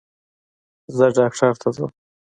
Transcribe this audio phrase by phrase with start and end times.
[0.95, 1.91] زه ډاکټر ته ځم